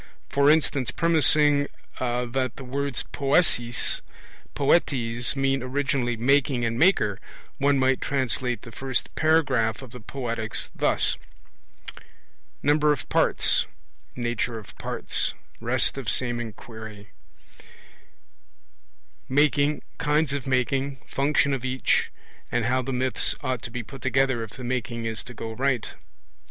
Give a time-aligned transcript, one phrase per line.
[0.29, 1.67] For instance, premising
[1.99, 4.01] that the words poesis,
[4.55, 7.19] poetes mean originally 'making' and 'maker',
[7.59, 11.17] one might translate the first paragraph of the Poetics thus:
[12.63, 13.57] MAKING: kinds
[20.33, 22.11] of making: function of each,
[22.51, 25.51] and how the Myths ought to be put together if the Making is to go
[25.53, 25.91] right.